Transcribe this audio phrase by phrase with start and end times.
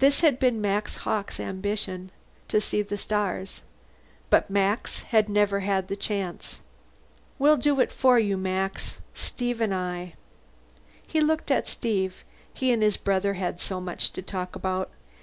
[0.00, 2.10] This had been Max Hawkes' ambition,
[2.48, 3.62] to see the stars.
[4.28, 6.60] But Max had never had the chance.
[7.38, 8.98] We'll do it for you, Max.
[9.14, 10.12] Steve and I.
[11.06, 12.22] He looked at Steve.
[12.52, 14.90] He and his brother had so much to talk about.